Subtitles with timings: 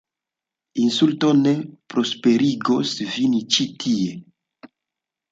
[0.83, 1.51] Insultoj ne
[1.93, 4.09] prosperigos vin ĉi tie!